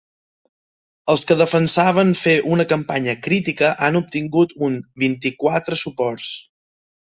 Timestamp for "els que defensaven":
1.13-2.13